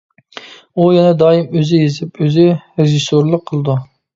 [0.75, 2.49] ئۇ يەنە دائىم ئۆزى يېزىپ، ئۆزى
[2.83, 3.79] رېژىسسورلۇق قىلىدۇ.